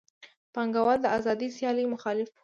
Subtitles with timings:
[0.53, 2.37] پانګوال د آزادې سیالۍ مخالف وو